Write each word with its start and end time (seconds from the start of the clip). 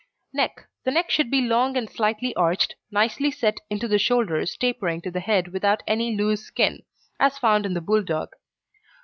NECK 0.33 0.65
The 0.83 0.89
neck 0.89 1.11
should 1.11 1.29
be 1.29 1.41
long 1.41 1.77
and 1.77 1.87
slightly 1.87 2.33
arched, 2.35 2.75
nicely 2.89 3.29
set 3.29 3.59
into 3.69 3.87
the 3.87 3.99
shoulders 3.99 4.57
tapering 4.57 4.99
to 5.03 5.11
the 5.11 5.19
head 5.19 5.49
without 5.49 5.83
any 5.85 6.15
loose 6.15 6.43
skin, 6.43 6.81
as 7.19 7.37
found 7.37 7.67
in 7.67 7.75
the 7.75 7.81
Bulldog. 7.81 8.29